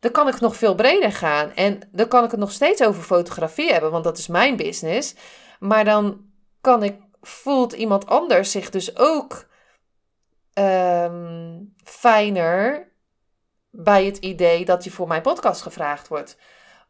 Dan 0.00 0.10
kan 0.10 0.28
ik 0.28 0.40
nog 0.40 0.56
veel 0.56 0.74
breder 0.74 1.12
gaan. 1.12 1.52
En 1.54 1.80
dan 1.92 2.08
kan 2.08 2.24
ik 2.24 2.30
het 2.30 2.40
nog 2.40 2.52
steeds 2.52 2.82
over 2.82 3.02
fotografie 3.02 3.72
hebben, 3.72 3.90
want 3.90 4.04
dat 4.04 4.18
is 4.18 4.26
mijn 4.26 4.56
business. 4.56 5.14
Maar 5.58 5.84
dan 5.84 6.20
kan 6.60 6.82
ik, 6.82 6.96
voelt 7.20 7.72
iemand 7.72 8.06
anders 8.06 8.50
zich 8.50 8.70
dus 8.70 8.96
ook 8.96 9.46
um, 10.54 11.74
fijner 11.84 12.88
bij 13.70 14.04
het 14.04 14.16
idee 14.16 14.64
dat 14.64 14.84
je 14.84 14.90
voor 14.90 15.08
mijn 15.08 15.22
podcast 15.22 15.62
gevraagd 15.62 16.08
wordt. 16.08 16.36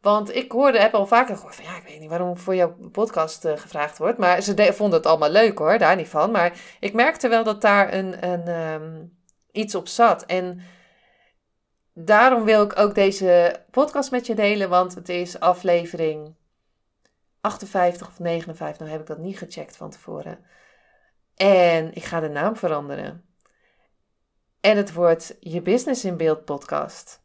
Want 0.01 0.35
ik 0.35 0.51
hoorde, 0.51 0.79
heb 0.79 0.93
al 0.93 1.07
vaker 1.07 1.35
gehoord 1.35 1.55
van 1.55 1.65
ja, 1.65 1.77
ik 1.77 1.83
weet 1.83 1.99
niet 1.99 2.09
waarom 2.09 2.37
voor 2.37 2.55
jouw 2.55 2.75
podcast 2.91 3.45
uh, 3.45 3.57
gevraagd 3.57 3.97
wordt. 3.97 4.17
Maar 4.17 4.41
ze 4.41 4.73
vonden 4.73 4.97
het 4.97 5.07
allemaal 5.07 5.29
leuk 5.29 5.57
hoor, 5.57 5.77
daar 5.77 5.95
niet 5.95 6.07
van. 6.07 6.31
Maar 6.31 6.59
ik 6.79 6.93
merkte 6.93 7.27
wel 7.27 7.43
dat 7.43 7.61
daar 7.61 7.93
een, 7.93 8.27
een, 8.27 8.47
um, 8.47 9.17
iets 9.51 9.75
op 9.75 9.87
zat. 9.87 10.25
En 10.25 10.61
daarom 11.93 12.43
wil 12.43 12.63
ik 12.63 12.79
ook 12.79 12.95
deze 12.95 13.55
podcast 13.71 14.11
met 14.11 14.25
je 14.25 14.35
delen, 14.35 14.69
want 14.69 14.95
het 14.95 15.09
is 15.09 15.39
aflevering 15.39 16.35
58 17.41 18.07
of 18.07 18.19
59. 18.19 18.79
Nou 18.79 18.91
heb 18.91 19.01
ik 19.01 19.07
dat 19.07 19.17
niet 19.17 19.37
gecheckt 19.37 19.77
van 19.77 19.89
tevoren. 19.89 20.45
En 21.35 21.93
ik 21.93 22.03
ga 22.03 22.19
de 22.19 22.29
naam 22.29 22.55
veranderen. 22.55 23.25
En 24.59 24.77
het 24.77 24.93
wordt 24.93 25.37
Je 25.39 25.61
Business 25.61 26.05
in 26.05 26.17
Beeld 26.17 26.45
podcast. 26.45 27.23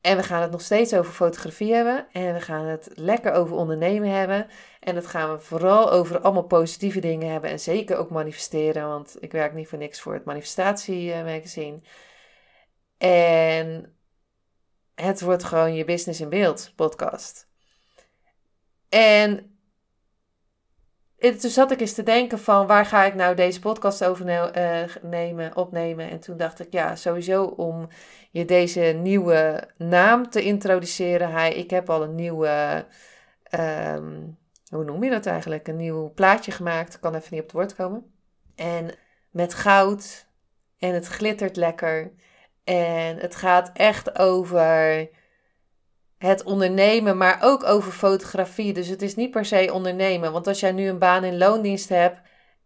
En 0.00 0.16
we 0.16 0.22
gaan 0.22 0.42
het 0.42 0.50
nog 0.50 0.60
steeds 0.60 0.94
over 0.94 1.12
fotografie 1.12 1.74
hebben. 1.74 2.06
En 2.12 2.34
we 2.34 2.40
gaan 2.40 2.64
het 2.64 2.90
lekker 2.94 3.32
over 3.32 3.56
ondernemen 3.56 4.10
hebben. 4.10 4.46
En 4.80 4.94
dat 4.94 5.06
gaan 5.06 5.32
we 5.32 5.40
vooral 5.40 5.90
over 5.90 6.20
allemaal 6.20 6.46
positieve 6.46 7.00
dingen 7.00 7.30
hebben. 7.30 7.50
En 7.50 7.60
zeker 7.60 7.96
ook 7.96 8.10
manifesteren. 8.10 8.88
Want 8.88 9.16
ik 9.20 9.32
werk 9.32 9.54
niet 9.54 9.68
voor 9.68 9.78
niks 9.78 10.00
voor 10.00 10.14
het 10.14 10.24
manifestatiemagazine. 10.24 11.80
En 12.98 13.96
het 14.94 15.20
wordt 15.20 15.44
gewoon 15.44 15.74
je 15.74 15.84
business 15.84 16.20
in 16.20 16.28
beeld 16.28 16.72
podcast. 16.76 17.49
En 18.90 19.50
toen 21.20 21.50
zat 21.50 21.70
ik 21.70 21.80
eens 21.80 21.94
te 21.94 22.02
denken 22.02 22.38
van 22.38 22.66
waar 22.66 22.86
ga 22.86 23.04
ik 23.04 23.14
nou 23.14 23.34
deze 23.34 23.60
podcast 23.60 24.04
over 24.04 24.56
uh, 24.56 24.94
nemen, 25.02 25.56
opnemen. 25.56 26.10
En 26.10 26.20
toen 26.20 26.36
dacht 26.36 26.60
ik 26.60 26.72
ja, 26.72 26.96
sowieso 26.96 27.44
om 27.44 27.88
je 28.30 28.44
deze 28.44 28.80
nieuwe 28.80 29.68
naam 29.76 30.30
te 30.30 30.42
introduceren. 30.42 31.30
Hij, 31.30 31.54
ik 31.54 31.70
heb 31.70 31.90
al 31.90 32.02
een 32.02 32.14
nieuwe, 32.14 32.86
ehm, 33.42 34.20
hoe 34.68 34.84
noem 34.84 35.04
je 35.04 35.10
dat 35.10 35.26
eigenlijk? 35.26 35.68
Een 35.68 35.76
nieuw 35.76 36.12
plaatje 36.14 36.52
gemaakt. 36.52 36.94
Ik 36.94 37.00
kan 37.00 37.14
even 37.14 37.28
niet 37.30 37.40
op 37.40 37.46
het 37.46 37.56
woord 37.56 37.74
komen. 37.74 38.12
En 38.54 38.90
met 39.30 39.54
goud. 39.54 40.28
En 40.78 40.94
het 40.94 41.06
glittert 41.06 41.56
lekker. 41.56 42.12
En 42.64 43.16
het 43.16 43.36
gaat 43.36 43.70
echt 43.72 44.18
over 44.18 45.08
het 46.20 46.42
ondernemen, 46.42 47.16
maar 47.16 47.38
ook 47.42 47.64
over 47.64 47.92
fotografie. 47.92 48.72
Dus 48.72 48.88
het 48.88 49.02
is 49.02 49.14
niet 49.14 49.30
per 49.30 49.44
se 49.44 49.70
ondernemen. 49.72 50.32
Want 50.32 50.46
als 50.46 50.60
jij 50.60 50.72
nu 50.72 50.88
een 50.88 50.98
baan 50.98 51.24
in 51.24 51.38
loondienst 51.38 51.88
hebt 51.88 52.20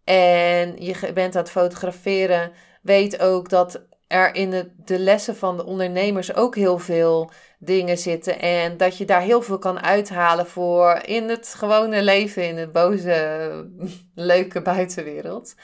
en 0.05 0.83
je 0.83 1.13
bent 1.15 1.37
aan 1.37 1.43
het 1.43 1.51
fotograferen, 1.51 2.53
weet 2.83 3.21
ook 3.21 3.49
dat 3.49 3.87
er 4.07 4.35
in 4.35 4.73
de, 4.85 4.99
lessen 4.99 5.37
van 5.37 5.57
de 5.57 5.65
ondernemers 5.65 6.35
ook 6.35 6.55
heel 6.55 6.79
veel 6.79 7.31
dingen 7.59 7.99
zitten. 7.99 8.41
En 8.41 8.77
dat 8.77 8.97
je 8.97 9.05
daar 9.05 9.23
heel 9.23 9.43
veel 9.43 9.59
kan 9.59 9.81
uithalen 9.81 10.47
voor 10.47 11.01
in 11.05 11.29
het 11.29 11.55
gewone 11.57 12.03
leven, 12.03 12.49
in 12.49 12.57
de 12.57 12.69
boze, 12.69 13.71
leuke 14.15 14.63
buitenwereld. 14.63 15.55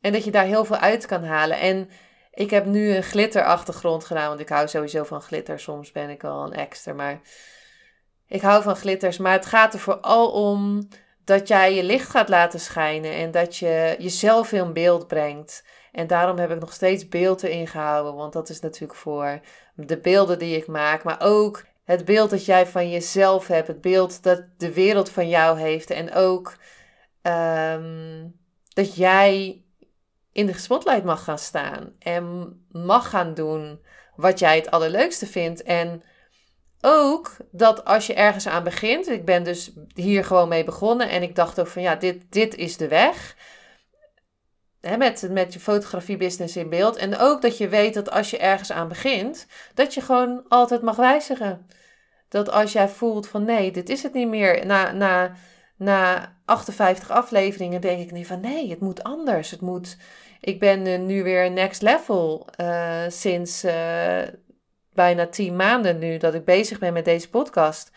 En 0.00 0.12
dat 0.12 0.24
je 0.24 0.30
daar 0.30 0.46
heel 0.46 0.64
veel 0.64 0.76
uit 0.76 1.06
kan 1.06 1.24
halen. 1.24 1.58
En 1.58 1.88
ik 2.36 2.50
heb 2.50 2.64
nu 2.64 2.94
een 2.94 3.02
glitterachtergrond 3.02 4.04
gedaan, 4.04 4.28
want 4.28 4.40
ik 4.40 4.48
hou 4.48 4.68
sowieso 4.68 5.04
van 5.04 5.20
glitter. 5.20 5.60
Soms 5.60 5.92
ben 5.92 6.10
ik 6.10 6.24
al 6.24 6.44
een 6.44 6.52
extra, 6.52 6.92
maar 6.92 7.20
ik 8.26 8.40
hou 8.40 8.62
van 8.62 8.76
glitters. 8.76 9.18
Maar 9.18 9.32
het 9.32 9.46
gaat 9.46 9.74
er 9.74 9.80
vooral 9.80 10.30
om 10.30 10.88
dat 11.24 11.48
jij 11.48 11.74
je 11.74 11.82
licht 11.82 12.08
gaat 12.10 12.28
laten 12.28 12.60
schijnen 12.60 13.12
en 13.12 13.30
dat 13.30 13.56
je 13.56 13.96
jezelf 13.98 14.52
in 14.52 14.72
beeld 14.72 15.06
brengt. 15.06 15.64
En 15.92 16.06
daarom 16.06 16.38
heb 16.38 16.50
ik 16.50 16.60
nog 16.60 16.72
steeds 16.72 17.08
beelden 17.08 17.50
ingehouden, 17.50 18.14
want 18.14 18.32
dat 18.32 18.48
is 18.48 18.60
natuurlijk 18.60 18.98
voor 18.98 19.40
de 19.74 19.98
beelden 19.98 20.38
die 20.38 20.56
ik 20.56 20.66
maak, 20.66 21.04
maar 21.04 21.20
ook 21.20 21.64
het 21.84 22.04
beeld 22.04 22.30
dat 22.30 22.44
jij 22.44 22.66
van 22.66 22.90
jezelf 22.90 23.46
hebt, 23.46 23.68
het 23.68 23.80
beeld 23.80 24.22
dat 24.22 24.44
de 24.56 24.72
wereld 24.72 25.10
van 25.10 25.28
jou 25.28 25.58
heeft 25.58 25.90
en 25.90 26.14
ook 26.14 26.56
ehm, 27.22 28.24
dat 28.68 28.96
jij 28.96 29.64
in 30.36 30.46
de 30.46 30.58
spotlight 30.58 31.04
mag 31.04 31.24
gaan 31.24 31.38
staan 31.38 31.92
en 31.98 32.56
mag 32.70 33.10
gaan 33.10 33.34
doen 33.34 33.80
wat 34.16 34.38
jij 34.38 34.56
het 34.56 34.70
allerleukste 34.70 35.26
vindt. 35.26 35.62
En 35.62 36.02
ook 36.80 37.36
dat 37.50 37.84
als 37.84 38.06
je 38.06 38.14
ergens 38.14 38.48
aan 38.48 38.64
begint, 38.64 39.08
ik 39.08 39.24
ben 39.24 39.42
dus 39.44 39.72
hier 39.94 40.24
gewoon 40.24 40.48
mee 40.48 40.64
begonnen 40.64 41.08
en 41.08 41.22
ik 41.22 41.34
dacht 41.34 41.60
ook 41.60 41.66
van 41.66 41.82
ja, 41.82 41.94
dit, 41.94 42.32
dit 42.32 42.54
is 42.54 42.76
de 42.76 42.88
weg. 42.88 43.36
Met, 44.98 45.28
met 45.30 45.52
je 45.52 45.60
fotografie 45.60 46.16
business 46.16 46.56
in 46.56 46.68
beeld. 46.68 46.96
En 46.96 47.18
ook 47.18 47.42
dat 47.42 47.58
je 47.58 47.68
weet 47.68 47.94
dat 47.94 48.10
als 48.10 48.30
je 48.30 48.38
ergens 48.38 48.72
aan 48.72 48.88
begint, 48.88 49.46
dat 49.74 49.94
je 49.94 50.00
gewoon 50.00 50.44
altijd 50.48 50.82
mag 50.82 50.96
wijzigen. 50.96 51.66
Dat 52.28 52.50
als 52.50 52.72
jij 52.72 52.88
voelt 52.88 53.28
van 53.28 53.44
nee, 53.44 53.70
dit 53.70 53.88
is 53.88 54.02
het 54.02 54.12
niet 54.12 54.28
meer. 54.28 54.66
Na, 54.66 54.92
na, 54.92 55.32
na 55.76 56.35
58 56.46 57.10
afleveringen 57.10 57.80
denk 57.80 58.00
ik 58.00 58.12
niet 58.12 58.26
van 58.26 58.40
nee, 58.40 58.70
het 58.70 58.80
moet 58.80 59.02
anders. 59.02 59.50
Het 59.50 59.60
moet, 59.60 59.96
ik 60.40 60.60
ben 60.60 61.06
nu 61.06 61.22
weer 61.22 61.50
next 61.50 61.82
level 61.82 62.46
uh, 62.60 63.02
sinds 63.08 63.64
uh, 63.64 64.22
bijna 64.92 65.26
10 65.26 65.56
maanden 65.56 65.98
nu 65.98 66.16
dat 66.16 66.34
ik 66.34 66.44
bezig 66.44 66.78
ben 66.78 66.92
met 66.92 67.04
deze 67.04 67.30
podcast. 67.30 67.90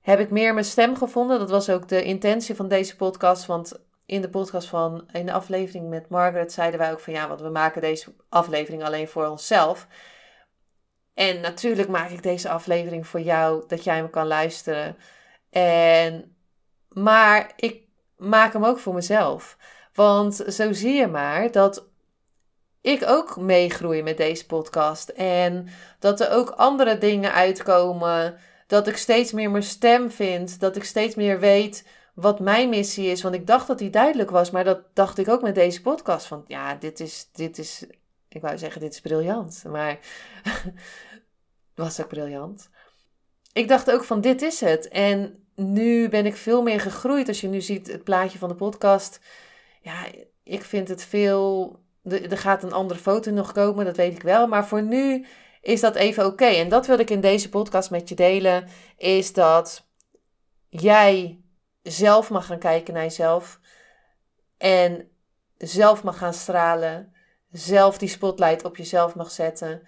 Heb 0.00 0.20
ik 0.20 0.30
meer 0.30 0.52
mijn 0.54 0.66
stem 0.66 0.96
gevonden. 0.96 1.38
Dat 1.38 1.50
was 1.50 1.70
ook 1.70 1.88
de 1.88 2.02
intentie 2.02 2.54
van 2.54 2.68
deze 2.68 2.96
podcast. 2.96 3.46
Want 3.46 3.80
in 4.06 4.20
de 4.20 4.28
podcast 4.28 4.68
van, 4.68 5.08
in 5.12 5.26
de 5.26 5.32
aflevering 5.32 5.88
met 5.88 6.08
Margaret 6.08 6.52
zeiden 6.52 6.78
wij 6.78 6.92
ook 6.92 7.00
van 7.00 7.12
ja, 7.12 7.28
want 7.28 7.40
we 7.40 7.48
maken 7.48 7.80
deze 7.80 8.14
aflevering 8.28 8.84
alleen 8.84 9.08
voor 9.08 9.26
onszelf. 9.26 9.86
En 11.14 11.40
natuurlijk 11.40 11.88
maak 11.88 12.10
ik 12.10 12.22
deze 12.22 12.48
aflevering 12.48 13.06
voor 13.06 13.20
jou, 13.20 13.64
dat 13.66 13.84
jij 13.84 14.02
me 14.02 14.10
kan 14.10 14.26
luisteren. 14.26 14.96
En, 15.50 16.31
maar 16.94 17.52
ik 17.56 17.80
maak 18.16 18.52
hem 18.52 18.64
ook 18.64 18.78
voor 18.78 18.94
mezelf. 18.94 19.56
Want 19.94 20.34
zo 20.34 20.72
zie 20.72 20.92
je 20.92 21.06
maar 21.06 21.50
dat 21.50 21.86
ik 22.80 23.02
ook 23.06 23.36
meegroei 23.36 24.02
met 24.02 24.16
deze 24.16 24.46
podcast. 24.46 25.08
En 25.08 25.68
dat 25.98 26.20
er 26.20 26.30
ook 26.30 26.50
andere 26.50 26.98
dingen 26.98 27.32
uitkomen. 27.32 28.38
Dat 28.66 28.86
ik 28.86 28.96
steeds 28.96 29.32
meer 29.32 29.50
mijn 29.50 29.62
stem 29.62 30.10
vind. 30.10 30.60
Dat 30.60 30.76
ik 30.76 30.84
steeds 30.84 31.14
meer 31.14 31.40
weet 31.40 31.86
wat 32.14 32.40
mijn 32.40 32.68
missie 32.68 33.06
is. 33.06 33.22
Want 33.22 33.34
ik 33.34 33.46
dacht 33.46 33.66
dat 33.66 33.78
die 33.78 33.90
duidelijk 33.90 34.30
was. 34.30 34.50
Maar 34.50 34.64
dat 34.64 34.80
dacht 34.92 35.18
ik 35.18 35.28
ook 35.28 35.42
met 35.42 35.54
deze 35.54 35.82
podcast. 35.82 36.26
Van 36.26 36.44
ja, 36.46 36.74
dit 36.74 37.00
is, 37.00 37.28
dit 37.32 37.58
is 37.58 37.86
ik 38.34 38.42
wou 38.42 38.58
zeggen, 38.58 38.80
dit 38.80 38.92
is 38.92 39.00
briljant. 39.00 39.64
Maar 39.66 39.98
was 41.74 42.00
ook 42.00 42.08
briljant. 42.08 42.70
Ik 43.52 43.68
dacht 43.68 43.90
ook 43.90 44.04
van, 44.04 44.20
dit 44.20 44.42
is 44.42 44.60
het. 44.60 44.88
En 44.88 45.41
nu 45.54 46.08
ben 46.08 46.26
ik 46.26 46.36
veel 46.36 46.62
meer 46.62 46.80
gegroeid. 46.80 47.28
Als 47.28 47.40
je 47.40 47.48
nu 47.48 47.60
ziet 47.60 47.86
het 47.86 48.04
plaatje 48.04 48.38
van 48.38 48.48
de 48.48 48.54
podcast 48.54 49.20
ja, 49.82 50.06
ik 50.42 50.62
vind 50.62 50.88
het 50.88 51.04
veel. 51.04 51.76
Er 52.02 52.38
gaat 52.38 52.62
een 52.62 52.72
andere 52.72 53.00
foto 53.00 53.30
nog 53.30 53.52
komen, 53.52 53.84
dat 53.84 53.96
weet 53.96 54.14
ik 54.14 54.22
wel. 54.22 54.46
Maar 54.46 54.66
voor 54.66 54.82
nu 54.82 55.26
is 55.60 55.80
dat 55.80 55.94
even 55.94 56.26
oké. 56.26 56.44
En 56.44 56.68
dat 56.68 56.86
wil 56.86 56.98
ik 56.98 57.10
in 57.10 57.20
deze 57.20 57.48
podcast 57.48 57.90
met 57.90 58.08
je 58.08 58.14
delen. 58.14 58.68
Is 58.96 59.32
dat 59.32 59.86
jij 60.68 61.40
zelf 61.82 62.30
mag 62.30 62.46
gaan 62.46 62.58
kijken 62.58 62.94
naar 62.94 63.02
jezelf. 63.02 63.60
En 64.58 65.10
zelf 65.58 66.02
mag 66.02 66.18
gaan 66.18 66.34
stralen. 66.34 67.12
Zelf 67.50 67.98
die 67.98 68.08
spotlight 68.08 68.64
op 68.64 68.76
jezelf 68.76 69.14
mag 69.14 69.30
zetten. 69.30 69.82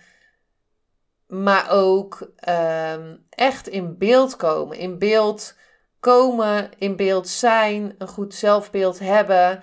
Maar 1.43 1.71
ook 1.71 2.31
um, 2.49 3.27
echt 3.31 3.69
in 3.69 3.99
beeld 3.99 4.37
komen. 4.37 4.79
In 4.79 4.99
beeld 4.99 5.55
komen, 6.01 6.71
in 6.79 6.97
beeld 6.97 7.29
zijn, 7.29 7.95
een 7.99 8.09
goed 8.09 8.35
zelfbeeld 8.35 8.99
hebben 8.99 9.63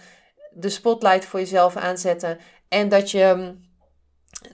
de 0.53 0.69
spotlight 0.69 1.25
voor 1.25 1.39
jezelf 1.39 1.75
aanzetten. 1.75 2.39
En 2.67 2.89
dat 2.89 3.11
je, 3.11 3.55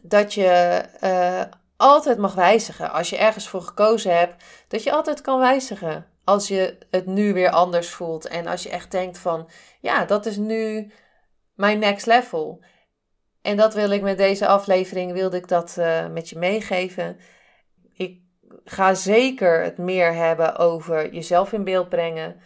dat 0.01 0.33
je 0.33 0.83
uh, 1.03 1.41
altijd 1.77 2.17
mag 2.17 2.33
wijzigen. 2.33 2.91
Als 2.91 3.09
je 3.09 3.17
ergens 3.17 3.47
voor 3.47 3.62
gekozen 3.62 4.17
hebt, 4.17 4.43
dat 4.67 4.83
je 4.83 4.91
altijd 4.91 5.21
kan 5.21 5.39
wijzigen. 5.39 6.05
Als 6.24 6.47
je 6.47 6.77
het 6.89 7.05
nu 7.05 7.33
weer 7.33 7.50
anders 7.50 7.89
voelt. 7.89 8.27
En 8.27 8.47
als 8.47 8.63
je 8.63 8.69
echt 8.69 8.91
denkt 8.91 9.17
van, 9.17 9.50
ja, 9.79 10.05
dat 10.05 10.25
is 10.25 10.38
nu 10.38 10.91
mijn 11.53 11.79
next 11.79 12.05
level. 12.05 12.63
En 13.48 13.58
dat 13.58 13.74
wil 13.74 13.92
ik 13.92 14.01
met 14.01 14.18
deze 14.18 14.48
aflevering, 14.48 15.12
wilde 15.12 15.38
ik 15.38 15.48
dat 15.48 15.75
uh, 15.80 16.08
met 16.08 16.30
je 16.30 16.38
meegeven. 16.38 17.18
Ik 17.94 18.22
ga 18.63 18.94
zeker 18.94 19.63
het 19.63 19.77
meer 19.77 20.13
hebben 20.13 20.58
over 20.58 21.13
jezelf 21.13 21.54
in 21.54 21.63
beeld 21.63 21.89
brengen 21.89 22.39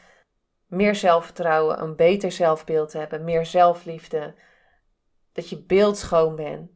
meer 0.68 0.96
zelfvertrouwen, 0.96 1.82
een 1.82 1.96
beter 1.96 2.32
zelfbeeld 2.32 2.94
hebben, 2.94 3.24
meer 3.24 3.46
zelfliefde. 3.46 4.36
Dat 5.34 5.50
je 5.50 5.64
beeldschoon 5.64 6.36
bent. 6.36 6.70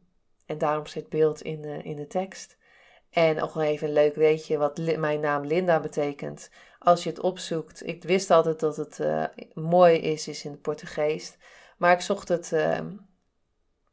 En 0.46 0.58
daarom 0.58 0.86
zit 0.86 1.08
beeld 1.08 1.42
in 1.42 1.62
de, 1.62 1.82
in 1.82 1.96
de 1.96 2.06
tekst. 2.06 2.56
En 3.10 3.36
nog 3.36 3.60
even 3.60 3.86
een 3.86 3.92
leuk 3.92 4.14
weetje 4.14 4.58
wat 4.58 4.78
mijn 4.96 5.20
naam 5.20 5.44
Linda 5.44 5.80
betekent. 5.80 6.50
Als 6.78 7.02
je 7.02 7.08
het 7.08 7.20
opzoekt, 7.20 7.86
ik 7.86 8.02
wist 8.02 8.30
altijd 8.30 8.60
dat 8.60 8.76
het 8.76 8.98
uh, 8.98 9.24
mooi 9.54 9.98
is, 9.98 10.28
is 10.28 10.44
in 10.44 10.50
het 10.50 10.62
Portugees. 10.62 11.36
Maar 11.78 11.92
ik 11.92 12.00
zocht 12.00 12.28
het 12.28 12.50
een 12.50 13.06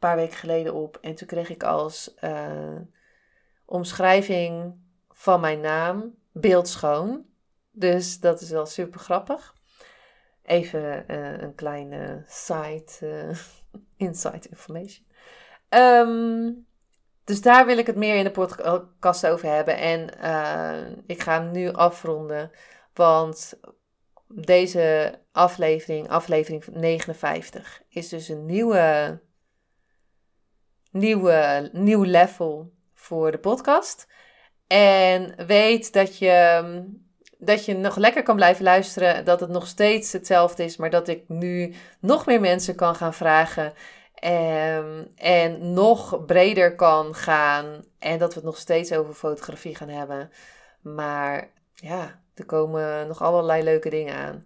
paar 0.03 0.15
weken 0.15 0.37
geleden 0.37 0.73
op 0.73 0.97
en 1.01 1.15
toen 1.15 1.27
kreeg 1.27 1.49
ik 1.49 1.63
als 1.63 2.13
uh, 2.21 2.79
omschrijving 3.65 4.75
van 5.09 5.39
mijn 5.39 5.59
naam 5.59 6.15
beeldschoon. 6.31 7.25
Dus 7.71 8.19
dat 8.19 8.41
is 8.41 8.49
wel 8.49 8.65
super 8.65 8.99
grappig. 8.99 9.55
Even 10.43 11.05
uh, 11.07 11.37
een 11.37 11.55
kleine 11.55 12.23
side, 12.27 12.85
uh, 13.01 13.37
inside 14.07 14.49
information. 14.49 15.05
Um, 15.69 16.67
dus 17.23 17.41
daar 17.41 17.65
wil 17.65 17.77
ik 17.77 17.87
het 17.87 17.95
meer 17.95 18.15
in 18.15 18.23
de 18.23 18.87
podcast 18.89 19.27
over 19.27 19.49
hebben. 19.49 19.77
En 19.77 20.09
ik 21.07 21.21
ga 21.21 21.41
hem 21.41 21.51
nu 21.51 21.71
afronden. 21.71 22.51
Want 22.93 23.59
deze 24.27 25.13
aflevering, 25.31 26.09
aflevering 26.09 26.65
59, 26.67 27.81
is 27.89 28.09
dus 28.09 28.27
een 28.27 28.45
nieuwe, 28.45 29.19
nieuwe, 30.93 31.69
nieuw 31.71 32.03
level 32.03 32.71
voor 32.93 33.31
de 33.31 33.37
podcast. 33.37 34.07
En 34.67 35.45
weet 35.47 35.93
dat 35.93 36.17
je, 36.17 36.63
dat 37.37 37.65
je 37.65 37.73
nog 37.73 37.95
lekker 37.95 38.23
kan 38.23 38.35
blijven 38.35 38.63
luisteren. 38.63 39.25
Dat 39.25 39.39
het 39.39 39.49
nog 39.49 39.67
steeds 39.67 40.11
hetzelfde 40.11 40.63
is, 40.63 40.77
maar 40.77 40.89
dat 40.89 41.07
ik 41.07 41.23
nu 41.27 41.73
nog 41.99 42.25
meer 42.25 42.39
mensen 42.39 42.75
kan 42.75 42.95
gaan 42.95 43.13
vragen. 43.13 43.73
En, 44.15 45.11
en 45.15 45.73
nog 45.73 46.25
breder 46.25 46.75
kan 46.75 47.15
gaan. 47.15 47.85
En 47.99 48.17
dat 48.17 48.29
we 48.29 48.35
het 48.35 48.45
nog 48.45 48.57
steeds 48.57 48.91
over 48.91 49.13
fotografie 49.13 49.75
gaan 49.75 49.89
hebben. 49.89 50.31
Maar 50.81 51.49
ja, 51.75 52.19
er 52.35 52.45
komen 52.45 53.07
nog 53.07 53.21
allerlei 53.21 53.63
leuke 53.63 53.89
dingen 53.89 54.15
aan. 54.15 54.45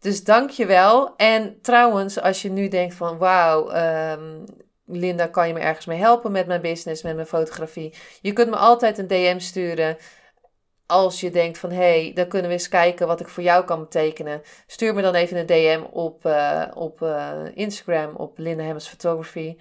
Dus 0.00 0.24
dank 0.24 0.50
je 0.50 0.66
wel. 0.66 1.16
En 1.16 1.60
trouwens, 1.60 2.20
als 2.20 2.42
je 2.42 2.50
nu 2.50 2.68
denkt 2.68 2.94
van 2.94 3.18
wauw, 3.18 3.74
um, 3.74 4.44
Linda, 4.98 5.26
kan 5.26 5.48
je 5.48 5.54
me 5.54 5.60
ergens 5.60 5.86
mee 5.86 5.98
helpen 5.98 6.32
met 6.32 6.46
mijn 6.46 6.60
business, 6.60 7.02
met 7.02 7.14
mijn 7.14 7.26
fotografie? 7.26 7.94
Je 8.20 8.32
kunt 8.32 8.50
me 8.50 8.56
altijd 8.56 8.98
een 8.98 9.06
DM 9.06 9.38
sturen. 9.38 9.96
Als 10.86 11.20
je 11.20 11.30
denkt 11.30 11.58
van 11.58 11.70
hé, 11.70 12.02
hey, 12.02 12.12
dan 12.14 12.28
kunnen 12.28 12.48
we 12.48 12.56
eens 12.56 12.68
kijken 12.68 13.06
wat 13.06 13.20
ik 13.20 13.28
voor 13.28 13.42
jou 13.42 13.64
kan 13.64 13.80
betekenen. 13.80 14.42
Stuur 14.66 14.94
me 14.94 15.02
dan 15.02 15.14
even 15.14 15.36
een 15.36 15.46
DM 15.46 15.82
op, 15.90 16.26
uh, 16.26 16.64
op 16.74 17.00
uh, 17.00 17.32
Instagram, 17.54 18.14
op 18.16 18.38
Linda 18.38 18.62
Hemmers 18.62 18.88
Photography. 18.88 19.56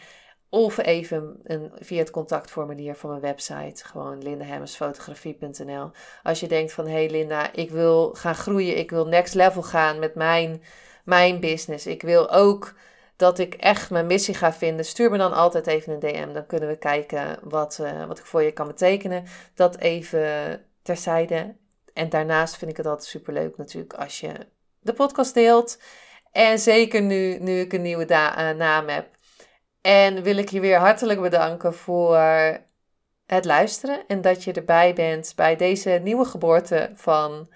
Of 0.50 0.78
even 0.78 1.40
een, 1.44 1.72
via 1.80 1.98
het 1.98 2.10
contactformulier 2.10 2.96
van 2.96 3.10
mijn 3.10 3.22
website, 3.22 3.86
gewoon 3.86 4.24
lindahemmersfotografie.nl. 4.24 5.92
Als 6.24 6.40
je 6.40 6.48
denkt 6.48 6.74
van, 6.74 6.86
hé 6.86 6.92
hey 6.92 7.10
Linda, 7.10 7.54
ik 7.54 7.70
wil 7.70 8.14
gaan 8.14 8.36
groeien, 8.36 8.78
ik 8.78 8.90
wil 8.90 9.06
next 9.06 9.34
level 9.34 9.62
gaan 9.62 10.00
met 10.00 10.16
mijn, 10.16 10.64
mijn 11.04 11.40
business. 11.40 11.88
Ik 11.88 12.02
wil 12.02 12.32
ook 12.32 12.74
dat 13.22 13.40
ik 13.40 13.54
echt 13.54 13.90
mijn 13.90 14.08
missie 14.08 14.34
ga 14.34 14.54
vinden. 14.54 14.86
Stuur 14.86 15.12
me 15.12 15.18
dan 15.18 15.34
altijd 15.34 15.68
even 15.68 15.94
een 15.94 16.00
DM, 16.00 16.34
dan 16.34 16.46
kunnen 16.46 16.70
we 16.70 16.78
kijken 16.78 17.40
wat, 17.44 17.78
uh, 17.82 18.06
wat 18.06 18.20
ik 18.20 18.26
voor 18.26 18.42
je 18.42 18.52
kan 18.52 18.68
betekenen. 18.68 19.24
Dat 19.56 19.78
even 19.78 20.62
terzijde. 20.82 21.56
En 21.94 22.10
daarnaast 22.10 22.58
vind 22.58 22.72
ik 22.72 22.78
het 22.78 22.86
altijd 22.86 23.10
superleuk 23.10 23.58
natuurlijk 23.58 23.94
als 23.94 24.20
je 24.20 24.48
de 24.80 24.94
podcast 24.94 25.34
deelt. 25.34 25.80
En 26.32 26.60
zeker 26.60 27.02
nu, 27.02 27.38
nu 27.40 27.60
ik 27.60 27.74
een 27.74 27.82
nieuwe 27.82 28.06
uh, 28.10 28.50
naam 28.50 28.88
heb 28.88 29.08
en 29.82 30.24
wil 30.24 30.38
ik 30.38 30.50
je 30.50 30.60
weer 30.60 30.78
hartelijk 30.78 31.22
bedanken 31.22 31.74
voor 31.74 32.18
het 33.26 33.46
luisteren 33.46 34.08
en 34.08 34.22
dat 34.22 34.44
je 34.44 34.54
erbij 34.54 34.94
bent 34.94 35.34
bij 35.36 35.56
deze 35.56 35.90
nieuwe 35.90 36.26
geboorte 36.26 36.92
van 36.94 37.50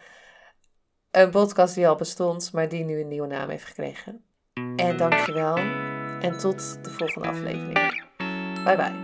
een 1.12 1.30
podcast 1.30 1.76
die 1.76 1.88
al 1.88 1.96
bestond, 1.96 2.54
maar 2.54 2.70
die 2.70 2.84
nu 2.84 3.00
een 3.00 3.08
nieuwe 3.08 3.28
naam 3.28 3.50
heeft 3.50 3.66
gekregen. 3.66 4.26
En 4.76 4.98
dankjewel 4.98 5.58
en 6.22 6.38
tot 6.38 6.84
de 6.84 6.90
volgende 6.90 7.28
aflevering. 7.28 7.94
Bye 8.64 8.76
bye. 8.76 9.04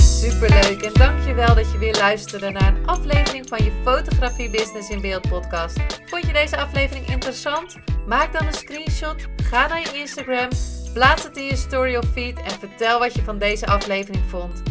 Superleuk 0.00 0.82
en 0.82 0.92
dankjewel 0.92 1.54
dat 1.54 1.72
je 1.72 1.78
weer 1.78 1.96
luisterde 1.96 2.50
naar 2.50 2.76
een 2.76 2.86
aflevering 2.86 3.48
van 3.48 3.64
je 3.64 3.72
Fotografie 3.84 4.50
Business 4.50 4.90
in 4.90 5.00
Beeld 5.00 5.28
podcast. 5.28 5.78
Vond 6.06 6.26
je 6.26 6.32
deze 6.32 6.56
aflevering 6.56 7.06
interessant? 7.06 7.76
Maak 8.06 8.32
dan 8.32 8.46
een 8.46 8.52
screenshot, 8.52 9.26
ga 9.42 9.66
naar 9.66 9.80
je 9.80 9.98
Instagram, 9.98 10.48
plaats 10.92 11.22
het 11.22 11.36
in 11.36 11.44
je 11.44 11.56
story 11.56 11.96
of 11.96 12.04
feed 12.12 12.38
en 12.38 12.50
vertel 12.50 12.98
wat 12.98 13.14
je 13.14 13.22
van 13.22 13.38
deze 13.38 13.66
aflevering 13.66 14.24
vond. 14.28 14.69